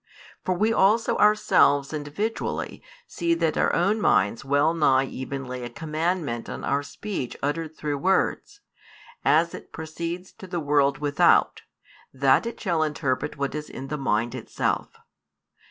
[0.43, 5.69] For we also ourselves individually see that our own minds well nigh even lay a
[5.69, 8.61] commandment on our speech uttered through words,
[9.23, 11.61] as it proceeds to the world without,
[12.11, 14.89] that it shall interpret what is in the mind itself.